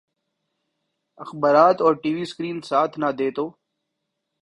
اخبارات 1.19 1.77
اور 1.81 1.93
T 2.01 2.11
V 2.15 2.23
screen 2.25 2.57
ساتھ 2.69 2.93
نہ 2.99 3.09
دے 3.17 3.29
تو 3.35 3.45